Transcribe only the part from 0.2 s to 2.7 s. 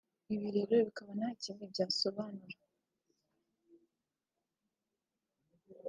Ibi rero bikaba nta kindi byasobanura